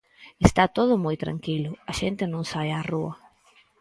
[0.47, 3.13] Está todo moi tranquilo, a xente non sae á rúa.